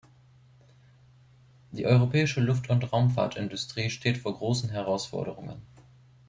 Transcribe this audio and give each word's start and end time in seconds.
Die 1.69 1.85
europäische 1.85 2.41
Luft- 2.41 2.71
und 2.71 2.91
Raumfahrtindustrie 2.91 3.91
steht 3.91 4.17
vor 4.17 4.35
großen 4.35 4.71
Herausforderungen. 4.71 5.61